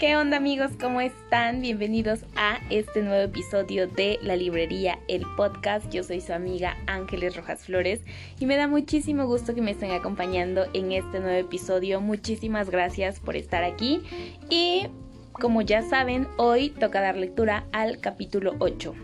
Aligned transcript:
¿Qué 0.00 0.16
onda 0.16 0.38
amigos? 0.38 0.70
¿Cómo 0.80 1.02
están? 1.02 1.60
Bienvenidos 1.60 2.24
a 2.34 2.58
este 2.70 3.02
nuevo 3.02 3.22
episodio 3.22 3.86
de 3.86 4.18
La 4.22 4.34
Librería, 4.34 4.98
el 5.08 5.26
podcast. 5.36 5.90
Yo 5.92 6.02
soy 6.02 6.22
su 6.22 6.32
amiga 6.32 6.78
Ángeles 6.86 7.36
Rojas 7.36 7.66
Flores 7.66 8.00
y 8.38 8.46
me 8.46 8.56
da 8.56 8.66
muchísimo 8.66 9.26
gusto 9.26 9.54
que 9.54 9.60
me 9.60 9.72
estén 9.72 9.90
acompañando 9.90 10.64
en 10.72 10.92
este 10.92 11.20
nuevo 11.20 11.36
episodio. 11.38 12.00
Muchísimas 12.00 12.70
gracias 12.70 13.20
por 13.20 13.36
estar 13.36 13.62
aquí 13.62 14.00
y 14.48 14.86
como 15.32 15.60
ya 15.60 15.82
saben, 15.82 16.26
hoy 16.38 16.70
toca 16.70 17.02
dar 17.02 17.18
lectura 17.18 17.66
al 17.70 18.00
capítulo 18.00 18.54
8. 18.58 18.94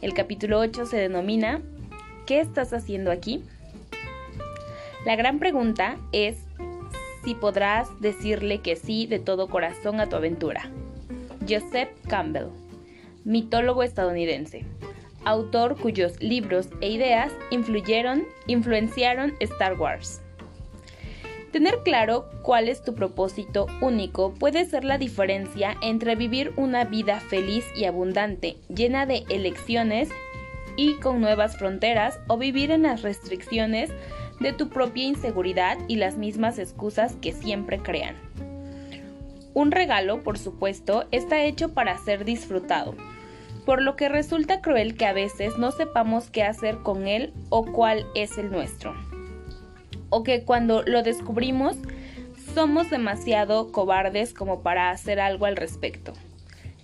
El 0.00 0.14
capítulo 0.14 0.58
8 0.58 0.86
se 0.86 0.96
denomina 0.96 1.60
¿Qué 2.24 2.40
estás 2.40 2.72
haciendo 2.72 3.10
aquí? 3.10 3.44
La 5.04 5.16
gran 5.16 5.38
pregunta 5.38 5.98
es 6.12 6.45
si 7.26 7.34
podrás 7.34 7.88
decirle 8.00 8.58
que 8.58 8.76
sí 8.76 9.08
de 9.08 9.18
todo 9.18 9.48
corazón 9.48 9.98
a 9.98 10.08
tu 10.08 10.14
aventura. 10.14 10.70
Joseph 11.40 11.88
Campbell, 12.06 12.50
mitólogo 13.24 13.82
estadounidense, 13.82 14.64
autor 15.24 15.76
cuyos 15.76 16.22
libros 16.22 16.68
e 16.80 16.88
ideas 16.88 17.32
influyeron, 17.50 18.22
influenciaron 18.46 19.34
Star 19.40 19.76
Wars. 19.76 20.20
Tener 21.50 21.80
claro 21.82 22.26
cuál 22.42 22.68
es 22.68 22.84
tu 22.84 22.94
propósito 22.94 23.66
único 23.80 24.32
puede 24.32 24.64
ser 24.64 24.84
la 24.84 24.96
diferencia 24.96 25.76
entre 25.82 26.14
vivir 26.14 26.52
una 26.54 26.84
vida 26.84 27.18
feliz 27.18 27.64
y 27.74 27.86
abundante, 27.86 28.56
llena 28.68 29.04
de 29.04 29.24
elecciones 29.30 30.10
y 30.76 30.94
con 31.00 31.20
nuevas 31.20 31.56
fronteras, 31.56 32.20
o 32.28 32.36
vivir 32.36 32.70
en 32.70 32.82
las 32.82 33.02
restricciones 33.02 33.90
de 34.40 34.52
tu 34.52 34.68
propia 34.68 35.04
inseguridad 35.04 35.78
y 35.88 35.96
las 35.96 36.16
mismas 36.16 36.58
excusas 36.58 37.14
que 37.16 37.32
siempre 37.32 37.78
crean. 37.78 38.16
Un 39.54 39.70
regalo, 39.70 40.22
por 40.22 40.38
supuesto, 40.38 41.06
está 41.10 41.42
hecho 41.42 41.72
para 41.72 41.96
ser 41.98 42.24
disfrutado, 42.24 42.94
por 43.64 43.80
lo 43.82 43.96
que 43.96 44.08
resulta 44.08 44.60
cruel 44.60 44.96
que 44.96 45.06
a 45.06 45.12
veces 45.12 45.56
no 45.58 45.70
sepamos 45.70 46.30
qué 46.30 46.42
hacer 46.42 46.78
con 46.78 47.06
él 47.06 47.32
o 47.48 47.64
cuál 47.64 48.06
es 48.14 48.38
el 48.38 48.50
nuestro. 48.50 48.94
O 50.10 50.22
que 50.22 50.44
cuando 50.44 50.82
lo 50.82 51.02
descubrimos 51.02 51.76
somos 52.54 52.90
demasiado 52.90 53.72
cobardes 53.72 54.32
como 54.32 54.62
para 54.62 54.90
hacer 54.90 55.20
algo 55.20 55.46
al 55.46 55.56
respecto. 55.56 56.12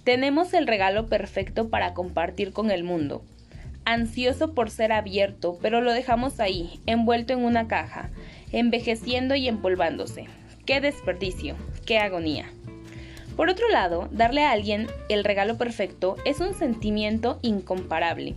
Tenemos 0.05 0.53
el 0.53 0.67
regalo 0.67 1.07
perfecto 1.07 1.69
para 1.69 1.95
compartir 1.95 2.53
con 2.53 2.71
el 2.71 2.85
mundo, 2.85 3.23
ansioso 3.85 4.55
por 4.55 4.71
ser 4.71 4.93
abierto, 4.93 5.59
pero 5.61 5.81
lo 5.81 5.93
dejamos 5.93 6.41
ahí, 6.41 6.81
envuelto 6.87 7.33
en 7.33 7.45
una 7.45 7.69
caja, 7.69 8.11
envejeciendo 8.53 9.35
y 9.35 9.49
empolvándose. 9.49 10.27
¡Qué 10.67 10.81
desperdicio! 10.81 11.57
¡Qué 11.87 11.99
agonía! 11.99 12.51
Por 13.37 13.49
otro 13.49 13.69
lado, 13.69 14.09
darle 14.13 14.45
a 14.45 14.53
alguien 14.53 14.87
el 15.09 15.25
regalo 15.25 15.57
perfecto 15.57 16.17
es 16.25 16.41
un 16.41 16.55
sentimiento 16.55 17.39
incomparable. 17.43 18.35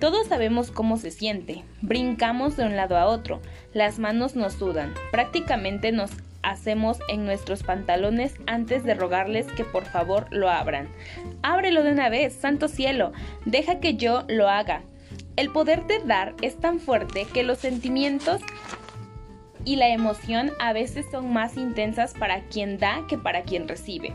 Todos 0.00 0.28
sabemos 0.28 0.70
cómo 0.70 0.96
se 0.96 1.10
siente, 1.10 1.64
brincamos 1.80 2.56
de 2.56 2.64
un 2.64 2.76
lado 2.76 2.96
a 2.96 3.06
otro, 3.06 3.40
las 3.72 3.98
manos 3.98 4.36
nos 4.36 4.52
sudan, 4.52 4.94
prácticamente 5.10 5.90
nos 5.90 6.12
hacemos 6.42 6.98
en 7.08 7.24
nuestros 7.24 7.62
pantalones 7.62 8.34
antes 8.46 8.84
de 8.84 8.94
rogarles 8.94 9.46
que 9.52 9.64
por 9.64 9.84
favor 9.84 10.26
lo 10.30 10.48
abran. 10.48 10.88
Ábrelo 11.42 11.82
de 11.82 11.92
una 11.92 12.08
vez, 12.08 12.34
santo 12.34 12.68
cielo, 12.68 13.12
deja 13.44 13.80
que 13.80 13.94
yo 13.94 14.24
lo 14.28 14.48
haga. 14.48 14.82
El 15.36 15.50
poder 15.50 15.86
de 15.86 16.00
dar 16.00 16.34
es 16.42 16.58
tan 16.58 16.80
fuerte 16.80 17.26
que 17.32 17.42
los 17.42 17.58
sentimientos 17.58 18.40
y 19.64 19.76
la 19.76 19.88
emoción 19.88 20.50
a 20.58 20.72
veces 20.72 21.06
son 21.10 21.32
más 21.32 21.56
intensas 21.56 22.14
para 22.14 22.42
quien 22.44 22.78
da 22.78 23.06
que 23.08 23.18
para 23.18 23.42
quien 23.42 23.68
recibe. 23.68 24.14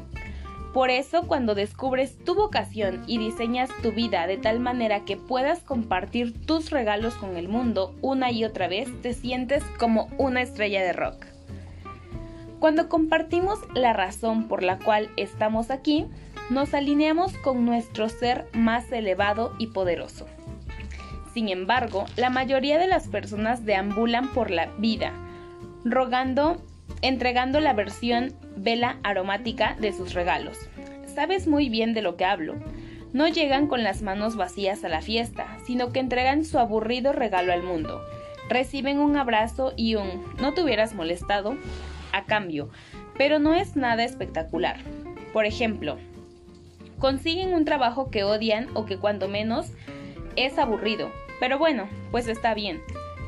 Por 0.73 0.89
eso 0.89 1.27
cuando 1.27 1.53
descubres 1.53 2.17
tu 2.17 2.33
vocación 2.33 3.03
y 3.05 3.19
diseñas 3.19 3.69
tu 3.83 3.91
vida 3.91 4.25
de 4.25 4.37
tal 4.37 4.59
manera 4.59 5.05
que 5.05 5.17
puedas 5.17 5.59
compartir 5.59 6.47
tus 6.47 6.71
regalos 6.71 7.13
con 7.13 7.37
el 7.37 7.47
mundo 7.47 7.95
una 8.01 8.31
y 8.31 8.43
otra 8.43 8.67
vez, 8.67 8.89
te 9.03 9.13
sientes 9.13 9.63
como 9.77 10.09
una 10.17 10.41
estrella 10.41 10.81
de 10.81 10.93
rock. 10.93 11.32
Cuando 12.63 12.87
compartimos 12.87 13.59
la 13.73 13.91
razón 13.91 14.47
por 14.47 14.63
la 14.63 14.79
cual 14.79 15.09
estamos 15.17 15.69
aquí, 15.69 16.05
nos 16.49 16.73
alineamos 16.73 17.37
con 17.39 17.65
nuestro 17.65 18.07
ser 18.07 18.45
más 18.53 18.89
elevado 18.93 19.53
y 19.59 19.67
poderoso. 19.67 20.27
Sin 21.33 21.49
embargo, 21.49 22.05
la 22.15 22.29
mayoría 22.29 22.79
de 22.79 22.87
las 22.87 23.09
personas 23.09 23.65
deambulan 23.65 24.31
por 24.31 24.49
la 24.49 24.67
vida, 24.77 25.11
rogando, 25.83 26.55
entregando 27.01 27.59
la 27.59 27.73
versión 27.73 28.33
vela 28.55 28.97
aromática 29.03 29.75
de 29.81 29.91
sus 29.91 30.13
regalos. 30.13 30.57
Sabes 31.13 31.49
muy 31.49 31.67
bien 31.67 31.93
de 31.93 32.01
lo 32.01 32.15
que 32.15 32.23
hablo. 32.23 32.55
No 33.11 33.27
llegan 33.27 33.67
con 33.67 33.83
las 33.83 34.01
manos 34.01 34.37
vacías 34.37 34.85
a 34.85 34.87
la 34.87 35.01
fiesta, 35.01 35.57
sino 35.65 35.91
que 35.91 35.99
entregan 35.99 36.45
su 36.45 36.57
aburrido 36.59 37.11
regalo 37.11 37.51
al 37.51 37.61
mundo. 37.61 38.01
Reciben 38.47 38.99
un 38.99 39.17
abrazo 39.17 39.73
y 39.75 39.95
un 39.95 40.23
¿no 40.41 40.53
te 40.53 40.63
hubieras 40.63 40.93
molestado? 40.93 41.57
A 42.13 42.23
cambio, 42.23 42.69
pero 43.17 43.39
no 43.39 43.53
es 43.53 43.75
nada 43.75 44.05
espectacular. 44.05 44.77
Por 45.33 45.45
ejemplo, 45.45 45.97
consiguen 46.99 47.53
un 47.53 47.65
trabajo 47.65 48.09
que 48.09 48.23
odian 48.23 48.69
o 48.75 48.85
que 48.85 48.97
cuando 48.97 49.27
menos 49.27 49.73
es 50.37 50.57
aburrido, 50.57 51.11
pero 51.41 51.57
bueno, 51.57 51.89
pues 52.11 52.27
está 52.29 52.53
bien. 52.53 52.81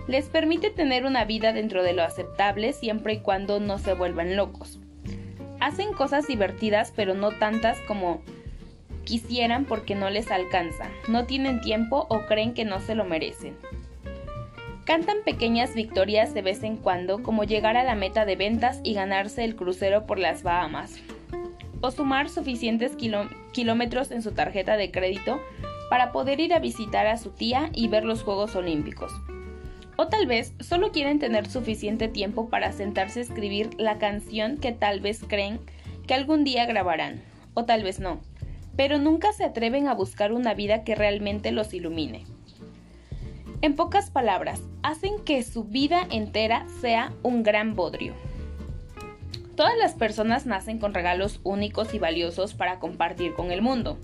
Les 0.08 0.30
permite 0.30 0.70
tener 0.70 1.06
una 1.06 1.26
vida 1.26 1.52
dentro 1.52 1.84
de 1.84 1.94
lo 1.94 2.04
aceptable 2.04 2.74
siempre 2.74 3.14
y 3.14 3.20
cuando 3.20 3.60
no 3.60 3.80
se 3.80 3.94
vuelvan 3.94 4.36
locos. 4.36 4.80
Hacen 5.60 5.94
cosas 5.94 6.28
divertidas 6.28 6.94
pero 6.96 7.16
no 7.16 7.32
tantas 7.32 7.80
como 7.82 8.22
quisieran 9.04 9.66
porque 9.66 9.96
no 9.96 10.10
les 10.10 10.32
alcanza, 10.32 10.90
no 11.08 11.26
tienen 11.26 11.62
tiempo 11.62 12.06
o 12.10 12.26
creen 12.26 12.54
que 12.54 12.66
no 12.66 12.80
se 12.80 12.96
lo 12.96 13.06
merecen. 13.06 13.56
Cantan 14.86 15.24
pequeñas 15.26 15.74
victorias 15.74 16.36
de 16.36 16.44
vez 16.44 16.62
en 16.62 16.78
cuando, 16.78 17.24
como 17.24 17.44
llegar 17.44 17.76
a 17.76 17.84
la 17.84 17.96
meta 17.96 18.24
de 18.24 18.36
ventas 18.36 18.82
y 18.84 18.94
ganarse 18.94 19.44
el 19.44 19.56
crucero 19.56 20.06
por 20.06 20.20
las 20.20 20.44
Bahamas, 20.44 21.02
o 21.82 21.90
sumar 21.90 22.30
suficientes 22.30 22.96
kilómetros 23.52 24.12
en 24.12 24.22
su 24.22 24.34
tarjeta 24.34 24.78
de 24.78 24.92
crédito 24.92 25.42
para 25.90 26.12
poder 26.12 26.40
ir 26.40 26.54
a 26.54 26.60
visitar 26.60 27.08
a 27.08 27.18
su 27.18 27.32
tía 27.32 27.72
y 27.74 27.88
ver 27.88 28.06
los 28.06 28.22
Juegos 28.22 28.56
Olímpicos. 28.56 29.12
O 29.98 30.08
tal 30.08 30.28
vez 30.28 30.54
solo 30.60 30.92
quieren 30.92 31.18
tener 31.18 31.50
suficiente 31.50 32.08
tiempo 32.08 32.50
para 32.50 32.72
sentarse 32.72 33.22
a 33.22 33.24
escribir 33.24 33.72
la 33.80 33.98
canción 33.98 34.58
que 34.58 34.72
tal 34.72 35.00
vez 35.00 35.24
creen 35.28 35.60
que 36.06 36.14
algún 36.14 36.44
día 36.44 36.68
grabarán, 36.68 37.24
o 37.56 37.66
tal 37.66 37.82
vez 37.82 38.00
no, 38.00 38.20
pero 38.78 39.00
nunca 39.00 39.34
se 39.34 39.46
atreven 39.46 39.88
a 39.88 39.96
buscar 39.96 40.32
una 40.32 40.54
vida 40.54 40.84
que 40.84 40.94
realmente 40.94 41.52
los 41.52 41.74
ilumine. 41.74 42.24
En 43.66 43.76
pocas 43.76 44.12
palabras, 44.12 44.62
hacen 44.84 45.18
que 45.26 45.42
su 45.42 45.64
vida 45.64 46.06
entera 46.12 46.68
sea 46.82 47.12
un 47.24 47.42
gran 47.42 47.74
bodrio. 47.74 48.14
Todas 49.56 49.76
las 49.76 49.96
personas 49.96 50.46
nacen 50.46 50.78
con 50.78 50.94
regalos 50.94 51.40
únicos 51.44 51.96
y 51.96 51.98
valiosos 51.98 52.54
para 52.54 52.78
compartir 52.78 53.34
con 53.34 53.50
el 53.50 53.64
mundo. 53.64 53.98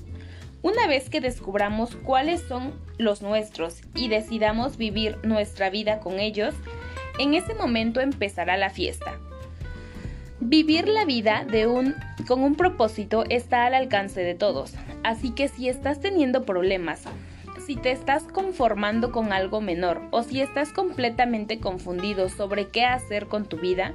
Una 0.64 0.88
vez 0.88 1.12
que 1.12 1.22
descubramos 1.22 1.96
cuáles 1.96 2.42
son 2.42 2.74
los 2.98 3.22
nuestros 3.22 3.82
y 3.94 4.08
decidamos 4.08 4.78
vivir 4.78 5.20
nuestra 5.22 5.70
vida 5.70 6.00
con 6.00 6.20
ellos, 6.20 6.56
en 7.20 7.36
ese 7.36 7.54
momento 7.54 8.02
empezará 8.02 8.58
la 8.58 8.72
fiesta. 8.72 9.20
Vivir 10.40 10.88
la 10.88 11.06
vida 11.06 11.46
con 12.28 12.44
un 12.44 12.56
propósito 12.56 13.26
está 13.30 13.68
al 13.68 13.76
alcance 13.76 14.22
de 14.22 14.34
todos, 14.34 14.74
así 15.04 15.36
que 15.36 15.50
si 15.50 15.70
estás 15.70 16.00
teniendo 16.00 16.46
problemas, 16.46 17.06
si 17.72 17.78
te 17.78 17.92
estás 17.92 18.24
conformando 18.24 19.14
con 19.14 19.32
algo 19.32 19.62
menor 19.62 20.02
o 20.12 20.24
si 20.24 20.42
estás 20.42 20.74
completamente 20.74 21.62
confundido 21.62 22.28
sobre 22.28 22.68
qué 22.68 22.84
hacer 22.84 23.28
con 23.28 23.46
tu 23.46 23.56
vida, 23.56 23.94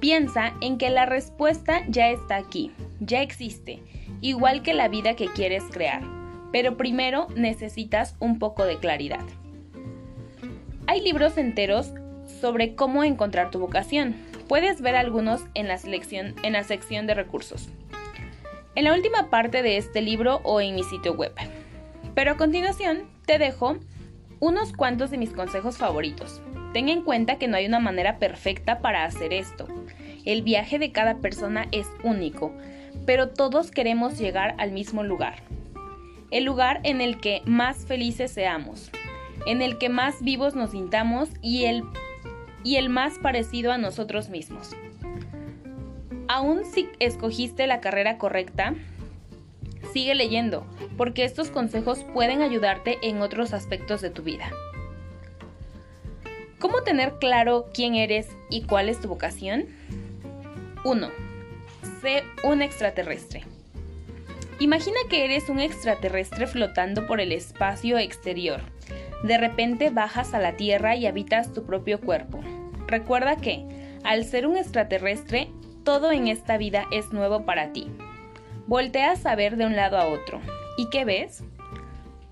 piensa 0.00 0.54
en 0.62 0.78
que 0.78 0.88
la 0.88 1.04
respuesta 1.04 1.82
ya 1.88 2.08
está 2.08 2.36
aquí, 2.36 2.72
ya 3.00 3.20
existe, 3.20 3.82
igual 4.22 4.62
que 4.62 4.72
la 4.72 4.88
vida 4.88 5.14
que 5.14 5.26
quieres 5.26 5.62
crear. 5.70 6.00
Pero 6.52 6.78
primero 6.78 7.28
necesitas 7.36 8.16
un 8.18 8.38
poco 8.38 8.64
de 8.64 8.78
claridad. 8.78 9.20
Hay 10.86 11.02
libros 11.02 11.36
enteros 11.36 11.92
sobre 12.40 12.74
cómo 12.74 13.04
encontrar 13.04 13.50
tu 13.50 13.58
vocación. 13.58 14.16
Puedes 14.48 14.80
ver 14.80 14.96
algunos 14.96 15.42
en 15.52 15.68
la, 15.68 15.78
en 15.84 16.52
la 16.54 16.64
sección 16.64 17.06
de 17.06 17.12
recursos. 17.12 17.68
En 18.74 18.84
la 18.84 18.94
última 18.94 19.28
parte 19.28 19.62
de 19.62 19.76
este 19.76 20.00
libro 20.00 20.40
o 20.44 20.62
en 20.62 20.74
mi 20.74 20.82
sitio 20.82 21.12
web. 21.12 21.34
Pero 22.14 22.32
a 22.32 22.36
continuación 22.36 23.04
te 23.26 23.38
dejo 23.38 23.78
unos 24.40 24.72
cuantos 24.72 25.10
de 25.10 25.18
mis 25.18 25.30
consejos 25.30 25.78
favoritos. 25.78 26.42
Ten 26.72 26.88
en 26.88 27.02
cuenta 27.02 27.38
que 27.38 27.48
no 27.48 27.56
hay 27.56 27.66
una 27.66 27.78
manera 27.78 28.18
perfecta 28.18 28.80
para 28.80 29.04
hacer 29.04 29.32
esto. 29.32 29.68
El 30.24 30.42
viaje 30.42 30.78
de 30.78 30.92
cada 30.92 31.18
persona 31.18 31.68
es 31.72 31.86
único, 32.02 32.52
pero 33.06 33.28
todos 33.28 33.70
queremos 33.70 34.18
llegar 34.18 34.54
al 34.58 34.72
mismo 34.72 35.02
lugar. 35.02 35.42
El 36.30 36.44
lugar 36.44 36.80
en 36.82 37.00
el 37.00 37.20
que 37.20 37.42
más 37.44 37.86
felices 37.86 38.30
seamos, 38.30 38.90
en 39.46 39.62
el 39.62 39.78
que 39.78 39.88
más 39.88 40.22
vivos 40.22 40.54
nos 40.54 40.70
sintamos 40.70 41.28
y 41.40 41.64
el, 41.64 41.84
y 42.64 42.76
el 42.76 42.88
más 42.88 43.18
parecido 43.18 43.72
a 43.72 43.78
nosotros 43.78 44.28
mismos. 44.28 44.74
Aún 46.28 46.64
si 46.64 46.88
escogiste 47.00 47.66
la 47.66 47.80
carrera 47.80 48.16
correcta, 48.18 48.74
sigue 49.92 50.14
leyendo, 50.14 50.66
porque 50.96 51.24
estos 51.24 51.50
consejos 51.50 52.04
pueden 52.12 52.42
ayudarte 52.42 52.98
en 53.02 53.22
otros 53.22 53.52
aspectos 53.52 54.00
de 54.00 54.10
tu 54.10 54.22
vida. 54.22 54.50
¿Cómo 56.58 56.82
tener 56.82 57.14
claro 57.18 57.66
quién 57.74 57.96
eres 57.96 58.28
y 58.48 58.62
cuál 58.62 58.88
es 58.88 59.00
tu 59.00 59.08
vocación? 59.08 59.66
1. 60.84 61.10
Sé 62.00 62.22
un 62.44 62.62
extraterrestre. 62.62 63.44
Imagina 64.60 64.98
que 65.10 65.24
eres 65.24 65.48
un 65.48 65.58
extraterrestre 65.58 66.46
flotando 66.46 67.06
por 67.06 67.20
el 67.20 67.32
espacio 67.32 67.98
exterior. 67.98 68.60
De 69.24 69.38
repente 69.38 69.90
bajas 69.90 70.34
a 70.34 70.38
la 70.38 70.56
Tierra 70.56 70.94
y 70.94 71.06
habitas 71.06 71.52
tu 71.52 71.64
propio 71.64 72.00
cuerpo. 72.00 72.40
Recuerda 72.86 73.36
que, 73.36 73.64
al 74.04 74.24
ser 74.24 74.46
un 74.46 74.56
extraterrestre, 74.56 75.48
todo 75.84 76.12
en 76.12 76.28
esta 76.28 76.58
vida 76.58 76.86
es 76.92 77.12
nuevo 77.12 77.44
para 77.44 77.72
ti. 77.72 77.88
Volteas 78.72 79.26
a 79.26 79.34
ver 79.34 79.58
de 79.58 79.66
un 79.66 79.76
lado 79.76 79.98
a 79.98 80.06
otro. 80.06 80.40
¿Y 80.78 80.88
qué 80.88 81.04
ves? 81.04 81.44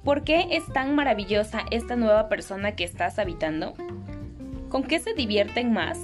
¿Por 0.03 0.25
qué 0.25 0.47
es 0.53 0.65
tan 0.73 0.95
maravillosa 0.95 1.67
esta 1.71 1.97
nueva 1.97 2.31
persona 2.31 2.75
que 2.77 2.85
estás 2.85 3.19
habitando? 3.19 3.75
¿Con 4.71 4.85
qué 4.85 5.01
se 5.01 5.13
divierten 5.13 5.71
más? 5.71 5.99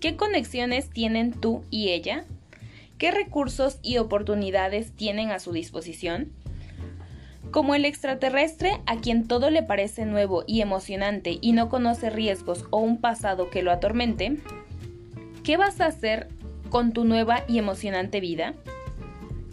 ¿Qué 0.00 0.16
conexiones 0.16 0.88
tienen 0.88 1.32
tú 1.32 1.64
y 1.70 1.90
ella? 1.90 2.24
¿Qué 2.96 3.10
recursos 3.10 3.78
y 3.82 3.98
oportunidades 3.98 4.92
tienen 4.92 5.30
a 5.30 5.38
su 5.38 5.52
disposición? 5.52 6.32
Como 7.50 7.74
el 7.74 7.84
extraterrestre 7.84 8.80
a 8.86 8.96
quien 8.96 9.28
todo 9.28 9.50
le 9.50 9.62
parece 9.62 10.06
nuevo 10.06 10.44
y 10.46 10.62
emocionante 10.62 11.36
y 11.42 11.52
no 11.52 11.68
conoce 11.68 12.08
riesgos 12.08 12.64
o 12.70 12.78
un 12.78 13.02
pasado 13.02 13.50
que 13.50 13.60
lo 13.60 13.70
atormente, 13.70 14.38
¿qué 15.44 15.58
vas 15.58 15.82
a 15.82 15.86
hacer 15.88 16.28
con 16.70 16.94
tu 16.94 17.04
nueva 17.04 17.44
y 17.46 17.58
emocionante 17.58 18.20
vida? 18.20 18.54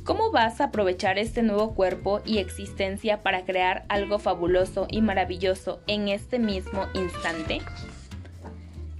¿Cómo 0.03 0.31
vas 0.31 0.59
a 0.59 0.65
aprovechar 0.65 1.17
este 1.17 1.43
nuevo 1.43 1.75
cuerpo 1.75 2.21
y 2.25 2.39
existencia 2.39 3.23
para 3.23 3.45
crear 3.45 3.85
algo 3.87 4.19
fabuloso 4.19 4.85
y 4.89 5.01
maravilloso 5.01 5.79
en 5.87 6.09
este 6.09 6.39
mismo 6.39 6.87
instante? 6.93 7.61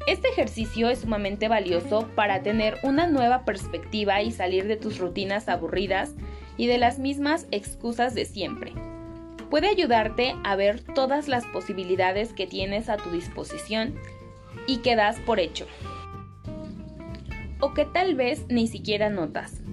Este 0.08 0.30
ejercicio 0.30 0.90
es 0.90 1.00
sumamente 1.00 1.50
valioso 1.50 2.08
para 2.16 2.42
tener 2.42 2.78
una 2.84 3.06
nueva 3.08 3.44
perspectiva 3.44 4.22
y 4.22 4.32
salir 4.32 4.66
de 4.66 4.78
tus 4.78 4.98
rutinas 4.98 5.50
aburridas 5.50 6.14
y 6.56 6.68
de 6.68 6.78
las 6.78 7.00
mismas 7.00 7.48
excusas 7.52 8.16
de 8.16 8.24
siempre. 8.24 8.72
Puede 9.50 9.68
ayudarte 9.68 10.36
a 10.46 10.56
ver 10.56 10.82
todas 10.82 11.28
las 11.28 11.46
posibilidades 11.48 12.32
que 12.32 12.48
tienes 12.48 12.88
a 12.88 12.96
tu 12.96 13.12
disposición 13.12 13.96
y 14.68 14.78
que 14.78 14.96
das 14.96 15.20
por 15.20 15.42
hecho. 15.42 15.68
O 17.60 17.74
que 17.74 17.84
tal 17.84 18.16
vez 18.16 18.46
ni 18.48 18.68
siquiera 18.68 19.10
notas. 19.10 19.64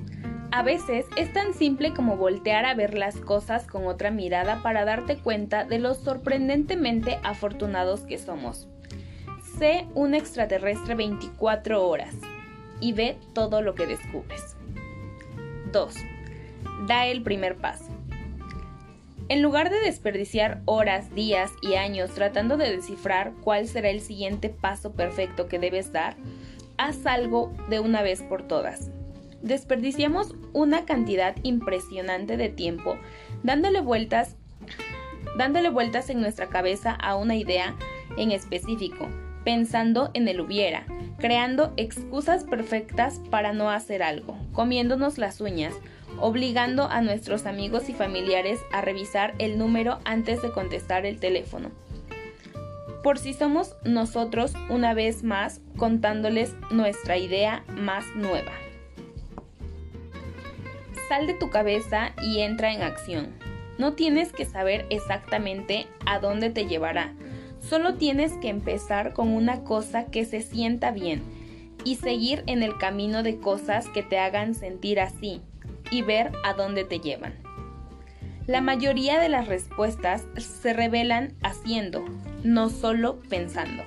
A 0.53 0.65
veces 0.65 1.07
es 1.17 1.33
tan 1.33 1.55
simple 1.55 1.95
como 1.95 2.17
voltear 2.17 2.65
a 2.67 2.75
ver 2.75 2.95
las 2.95 3.15
cosas 3.17 3.69
con 3.69 3.87
otra 3.87 4.11
mirada 4.11 4.63
para 4.65 4.85
darte 4.85 5.17
cuenta 5.17 5.65
de 5.65 5.79
lo 5.79 5.95
sorprendentemente 5.95 7.21
afortunados 7.23 8.01
que 8.01 8.19
somos. 8.19 8.67
Sé 9.59 9.87
un 9.95 10.13
extraterrestre 10.13 10.97
24 10.97 11.87
horas 11.87 12.17
y 12.81 12.93
ve 12.93 13.17
todo 13.33 13.63
lo 13.63 13.77
que 13.77 13.87
descubres. 13.87 14.57
2. 15.71 15.95
Da 16.89 17.07
el 17.07 17.23
primer 17.23 17.57
paso. 17.57 17.85
En 19.29 19.43
lugar 19.43 19.71
de 19.71 19.79
desperdiciar 19.79 20.63
horas, 20.65 21.15
días 21.15 21.53
y 21.63 21.75
años 21.75 22.11
tratando 22.11 22.57
de 22.57 22.75
descifrar 22.75 23.35
cuál 23.45 23.69
será 23.69 23.89
el 23.91 24.01
siguiente 24.01 24.49
paso 24.49 24.95
perfecto 24.95 25.47
que 25.47 25.61
debes 25.61 25.93
dar, 25.93 26.17
haz 26.77 27.07
algo 27.07 27.53
de 27.69 27.79
una 27.79 28.03
vez 28.03 28.25
por 28.25 28.43
todas 28.43 28.91
desperdiciamos 29.43 30.35
una 30.53 30.85
cantidad 30.85 31.37
impresionante 31.43 32.37
de 32.37 32.49
tiempo 32.49 32.99
dándole 33.43 33.81
vueltas 33.81 34.37
dándole 35.37 35.71
vueltas 35.71 36.11
en 36.11 36.21
nuestra 36.21 36.49
cabeza 36.49 36.93
a 36.93 37.17
una 37.17 37.37
idea 37.37 37.75
en 38.17 38.33
específico, 38.33 39.09
pensando 39.45 40.11
en 40.15 40.29
el 40.29 40.41
hubiera, 40.41 40.85
creando 41.19 41.73
excusas 41.77 42.45
perfectas 42.45 43.21
para 43.31 43.53
no 43.53 43.71
hacer 43.71 44.03
algo, 44.03 44.37
comiéndonos 44.53 45.19
las 45.19 45.41
uñas, 45.41 45.75
obligando 46.19 46.89
a 46.91 47.01
nuestros 47.01 47.47
amigos 47.47 47.89
y 47.89 47.95
familiares 47.95 48.61
a 48.73 48.81
revisar 48.81 49.35
el 49.39 49.59
número 49.59 49.99
antes 50.05 50.43
de 50.43 50.51
contestar 50.51 51.07
el 51.07 51.19
teléfono. 51.19 51.71
Por 53.03 53.19
si 53.19 53.33
somos 53.33 53.77
nosotros 53.83 54.53
una 54.69 54.93
vez 54.93 55.23
más 55.23 55.63
contándoles 55.79 56.55
nuestra 56.71 57.17
idea 57.17 57.65
más 57.69 58.05
nueva. 58.15 58.53
Sal 61.11 61.27
de 61.27 61.35
tu 61.35 61.51
cabeza 61.51 62.13
y 62.23 62.39
entra 62.39 62.73
en 62.73 62.83
acción. 62.83 63.35
No 63.79 63.95
tienes 63.95 64.33
que 64.33 64.45
saber 64.45 64.87
exactamente 64.91 65.89
a 66.07 66.21
dónde 66.21 66.51
te 66.51 66.67
llevará. 66.67 67.15
Solo 67.59 67.95
tienes 67.95 68.35
que 68.35 68.49
empezar 68.49 69.13
con 69.13 69.31
una 69.31 69.65
cosa 69.65 70.05
que 70.05 70.25
se 70.25 70.41
sienta 70.41 70.93
bien 70.93 71.25
y 71.83 71.97
seguir 71.97 72.45
en 72.47 72.63
el 72.63 72.79
camino 72.79 73.25
de 73.25 73.39
cosas 73.39 73.89
que 73.89 74.05
te 74.05 74.21
hagan 74.21 74.55
sentir 74.55 75.01
así 75.01 75.43
y 75.91 76.03
ver 76.03 76.31
a 76.45 76.55
dónde 76.55 76.85
te 76.85 77.01
llevan. 77.01 77.35
La 78.47 78.61
mayoría 78.61 79.19
de 79.19 79.31
las 79.31 79.49
respuestas 79.49 80.29
se 80.37 80.73
revelan 80.75 81.35
haciendo, 81.43 82.05
no 82.45 82.71
solo 82.71 83.19
pensando. 83.29 83.83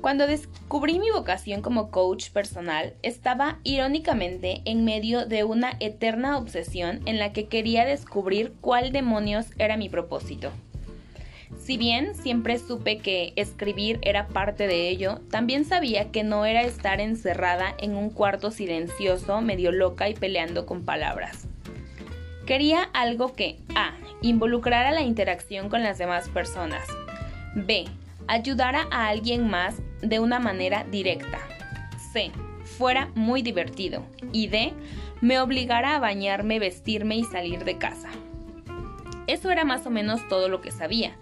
Cuando 0.00 0.26
descubrí 0.26 0.98
mi 0.98 1.10
vocación 1.10 1.60
como 1.60 1.90
coach 1.90 2.30
personal, 2.30 2.94
estaba 3.02 3.58
irónicamente 3.64 4.62
en 4.64 4.84
medio 4.84 5.26
de 5.26 5.44
una 5.44 5.76
eterna 5.78 6.38
obsesión 6.38 7.02
en 7.04 7.18
la 7.18 7.34
que 7.34 7.48
quería 7.48 7.84
descubrir 7.84 8.54
cuál 8.62 8.92
demonios 8.92 9.48
era 9.58 9.76
mi 9.76 9.90
propósito. 9.90 10.52
Si 11.58 11.76
bien 11.76 12.14
siempre 12.14 12.58
supe 12.58 12.98
que 12.98 13.34
escribir 13.36 13.98
era 14.00 14.28
parte 14.28 14.66
de 14.66 14.88
ello, 14.88 15.20
también 15.30 15.66
sabía 15.66 16.10
que 16.10 16.24
no 16.24 16.46
era 16.46 16.62
estar 16.62 17.00
encerrada 17.00 17.74
en 17.78 17.94
un 17.94 18.08
cuarto 18.08 18.50
silencioso, 18.50 19.42
medio 19.42 19.70
loca 19.70 20.08
y 20.08 20.14
peleando 20.14 20.64
con 20.64 20.84
palabras. 20.86 21.46
Quería 22.46 22.84
algo 22.94 23.34
que 23.34 23.58
A. 23.74 23.92
involucrara 24.22 24.92
la 24.92 25.02
interacción 25.02 25.68
con 25.68 25.82
las 25.82 25.98
demás 25.98 26.30
personas. 26.30 26.86
B 27.54 27.84
ayudara 28.30 28.86
a 28.92 29.08
alguien 29.08 29.48
más 29.48 29.82
de 30.02 30.20
una 30.20 30.38
manera 30.38 30.84
directa. 30.84 31.38
C. 32.12 32.30
Fuera 32.64 33.10
muy 33.14 33.42
divertido. 33.42 34.04
Y 34.32 34.48
D. 34.48 34.72
Me 35.20 35.38
obligara 35.38 35.96
a 35.96 35.98
bañarme, 35.98 36.58
vestirme 36.58 37.16
y 37.16 37.24
salir 37.24 37.64
de 37.64 37.78
casa. 37.78 38.08
Eso 39.26 39.50
era 39.50 39.64
más 39.64 39.86
o 39.86 39.90
menos 39.90 40.26
todo 40.28 40.48
lo 40.48 40.60
que 40.60 40.70
sabía. 40.70 41.16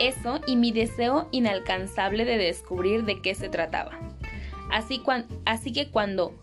Eso 0.00 0.40
y 0.46 0.56
mi 0.56 0.70
deseo 0.70 1.28
inalcanzable 1.30 2.24
de 2.24 2.36
descubrir 2.36 3.04
de 3.04 3.22
qué 3.22 3.34
se 3.34 3.48
trataba. 3.48 3.92
Así, 4.70 5.02
así 5.44 5.72
que 5.72 5.88
cuando 5.88 6.34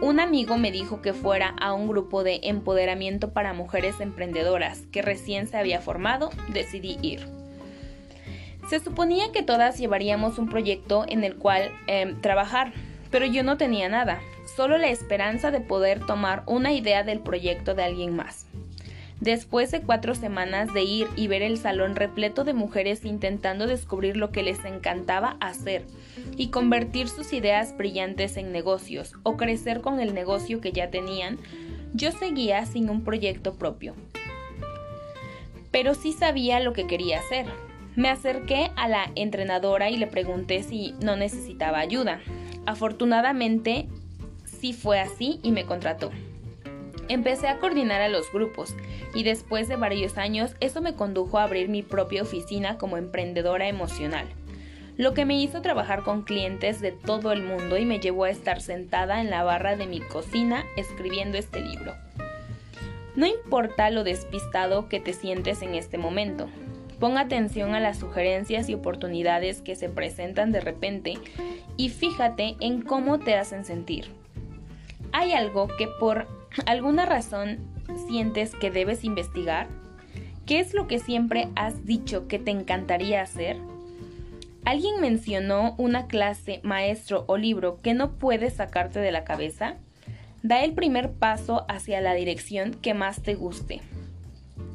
un 0.00 0.20
amigo 0.20 0.58
me 0.58 0.70
dijo 0.70 1.02
que 1.02 1.12
fuera 1.12 1.54
a 1.60 1.72
un 1.72 1.88
grupo 1.88 2.24
de 2.24 2.40
empoderamiento 2.44 3.32
para 3.32 3.52
mujeres 3.52 4.00
emprendedoras 4.00 4.82
que 4.92 5.02
recién 5.02 5.46
se 5.46 5.56
había 5.56 5.80
formado, 5.80 6.30
decidí 6.52 6.98
ir. 7.02 7.37
Se 8.68 8.80
suponía 8.80 9.32
que 9.32 9.42
todas 9.42 9.78
llevaríamos 9.78 10.38
un 10.38 10.48
proyecto 10.48 11.06
en 11.08 11.24
el 11.24 11.36
cual 11.36 11.72
em, 11.86 12.20
trabajar, 12.20 12.72
pero 13.10 13.24
yo 13.24 13.42
no 13.42 13.56
tenía 13.56 13.88
nada, 13.88 14.20
solo 14.56 14.76
la 14.76 14.88
esperanza 14.88 15.50
de 15.50 15.60
poder 15.60 16.04
tomar 16.04 16.42
una 16.46 16.72
idea 16.72 17.02
del 17.02 17.20
proyecto 17.20 17.74
de 17.74 17.84
alguien 17.84 18.14
más. 18.14 18.46
Después 19.20 19.70
de 19.70 19.80
cuatro 19.80 20.14
semanas 20.14 20.72
de 20.74 20.82
ir 20.82 21.08
y 21.16 21.26
ver 21.28 21.42
el 21.42 21.56
salón 21.56 21.96
repleto 21.96 22.44
de 22.44 22.52
mujeres 22.52 23.04
intentando 23.04 23.66
descubrir 23.66 24.16
lo 24.16 24.30
que 24.30 24.42
les 24.42 24.64
encantaba 24.64 25.36
hacer 25.40 25.84
y 26.36 26.50
convertir 26.50 27.08
sus 27.08 27.32
ideas 27.32 27.76
brillantes 27.76 28.36
en 28.36 28.52
negocios 28.52 29.14
o 29.24 29.36
crecer 29.36 29.80
con 29.80 29.98
el 29.98 30.14
negocio 30.14 30.60
que 30.60 30.72
ya 30.72 30.90
tenían, 30.90 31.38
yo 31.94 32.12
seguía 32.12 32.64
sin 32.66 32.90
un 32.90 33.02
proyecto 33.02 33.54
propio. 33.54 33.94
Pero 35.72 35.94
sí 35.94 36.12
sabía 36.12 36.60
lo 36.60 36.72
que 36.72 36.86
quería 36.86 37.18
hacer, 37.18 37.46
me 37.98 38.10
acerqué 38.10 38.70
a 38.76 38.86
la 38.86 39.10
entrenadora 39.16 39.90
y 39.90 39.96
le 39.96 40.06
pregunté 40.06 40.62
si 40.62 40.94
no 41.02 41.16
necesitaba 41.16 41.80
ayuda. 41.80 42.20
Afortunadamente 42.64 43.88
sí 44.44 44.72
fue 44.72 45.00
así 45.00 45.40
y 45.42 45.50
me 45.50 45.66
contrató. 45.66 46.12
Empecé 47.08 47.48
a 47.48 47.58
coordinar 47.58 48.00
a 48.00 48.08
los 48.08 48.32
grupos 48.32 48.76
y 49.16 49.24
después 49.24 49.66
de 49.66 49.74
varios 49.74 50.16
años 50.16 50.54
eso 50.60 50.80
me 50.80 50.94
condujo 50.94 51.40
a 51.40 51.42
abrir 51.42 51.68
mi 51.68 51.82
propia 51.82 52.22
oficina 52.22 52.78
como 52.78 52.98
emprendedora 52.98 53.66
emocional, 53.66 54.26
lo 54.96 55.12
que 55.12 55.24
me 55.24 55.34
hizo 55.42 55.60
trabajar 55.60 56.04
con 56.04 56.22
clientes 56.22 56.80
de 56.80 56.92
todo 56.92 57.32
el 57.32 57.42
mundo 57.42 57.78
y 57.78 57.84
me 57.84 57.98
llevó 57.98 58.24
a 58.24 58.30
estar 58.30 58.60
sentada 58.60 59.20
en 59.20 59.28
la 59.28 59.42
barra 59.42 59.74
de 59.74 59.88
mi 59.88 59.98
cocina 59.98 60.64
escribiendo 60.76 61.36
este 61.36 61.62
libro. 61.62 61.96
No 63.16 63.26
importa 63.26 63.90
lo 63.90 64.04
despistado 64.04 64.88
que 64.88 65.00
te 65.00 65.12
sientes 65.12 65.62
en 65.62 65.74
este 65.74 65.98
momento, 65.98 66.48
Pon 66.98 67.16
atención 67.16 67.74
a 67.74 67.80
las 67.80 67.98
sugerencias 67.98 68.68
y 68.68 68.74
oportunidades 68.74 69.62
que 69.62 69.76
se 69.76 69.88
presentan 69.88 70.50
de 70.50 70.60
repente 70.60 71.14
y 71.76 71.90
fíjate 71.90 72.56
en 72.60 72.82
cómo 72.82 73.18
te 73.18 73.36
hacen 73.36 73.64
sentir. 73.64 74.06
¿Hay 75.12 75.32
algo 75.32 75.68
que 75.78 75.86
por 76.00 76.26
alguna 76.66 77.06
razón 77.06 77.58
sientes 78.08 78.54
que 78.54 78.70
debes 78.70 79.04
investigar? 79.04 79.68
¿Qué 80.44 80.60
es 80.60 80.74
lo 80.74 80.88
que 80.88 80.98
siempre 80.98 81.48
has 81.54 81.86
dicho 81.86 82.26
que 82.26 82.38
te 82.38 82.50
encantaría 82.50 83.22
hacer? 83.22 83.58
¿Alguien 84.64 85.00
mencionó 85.00 85.74
una 85.78 86.08
clase, 86.08 86.60
maestro 86.62 87.24
o 87.26 87.36
libro 87.36 87.78
que 87.80 87.94
no 87.94 88.12
puedes 88.12 88.54
sacarte 88.54 88.98
de 88.98 89.12
la 89.12 89.24
cabeza? 89.24 89.76
Da 90.42 90.64
el 90.64 90.72
primer 90.72 91.12
paso 91.12 91.64
hacia 91.68 92.00
la 92.00 92.14
dirección 92.14 92.72
que 92.72 92.92
más 92.92 93.22
te 93.22 93.34
guste 93.34 93.80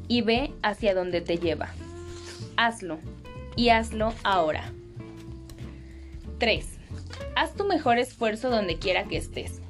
y 0.08 0.22
ve 0.22 0.52
hacia 0.62 0.94
donde 0.94 1.20
te 1.20 1.38
lleva. 1.38 1.68
Hazlo 2.56 2.98
y 3.56 3.70
hazlo 3.70 4.12
ahora. 4.22 4.72
3. 6.38 6.66
Haz 7.36 7.54
tu 7.54 7.64
mejor 7.64 7.98
esfuerzo 7.98 8.50
donde 8.50 8.78
quiera 8.78 9.04
que 9.04 9.16
estés. 9.16 9.60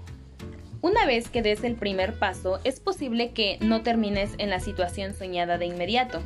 Una 0.82 1.06
vez 1.06 1.30
que 1.30 1.40
des 1.40 1.64
el 1.64 1.76
primer 1.76 2.18
paso, 2.18 2.60
es 2.64 2.80
posible 2.80 3.32
que 3.32 3.56
no 3.60 3.82
termines 3.82 4.34
en 4.36 4.50
la 4.50 4.60
situación 4.60 5.14
soñada 5.14 5.56
de 5.56 5.66
inmediato. 5.66 6.20